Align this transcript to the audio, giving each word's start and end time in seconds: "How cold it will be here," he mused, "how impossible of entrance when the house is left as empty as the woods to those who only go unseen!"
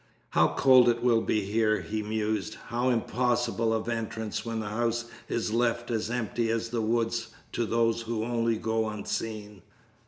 "How 0.31 0.55
cold 0.55 0.89
it 0.89 1.03
will 1.03 1.21
be 1.21 1.41
here," 1.41 1.81
he 1.81 2.01
mused, 2.01 2.55
"how 2.69 2.89
impossible 2.89 3.71
of 3.71 3.87
entrance 3.87 4.43
when 4.43 4.59
the 4.59 4.69
house 4.69 5.05
is 5.29 5.53
left 5.53 5.91
as 5.91 6.09
empty 6.09 6.49
as 6.49 6.69
the 6.69 6.81
woods 6.81 7.27
to 7.51 7.67
those 7.67 8.01
who 8.01 8.23
only 8.25 8.57
go 8.57 8.89
unseen!" 8.89 9.61